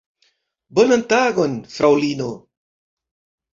Bonan 0.79 1.03
tagon, 1.11 1.55
fraŭlino! 1.75 2.33